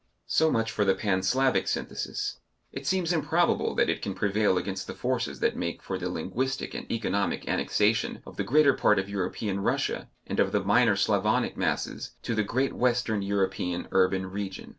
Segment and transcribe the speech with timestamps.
[0.25, 2.39] So much for the Pan Slavic synthesis.
[2.71, 6.73] It seems improbable that it can prevail against the forces that make for the linguistic
[6.73, 11.55] and economic annexation of the greater part of European Russia and of the minor Slavonic
[11.55, 14.69] masses, to the great Western European urban region.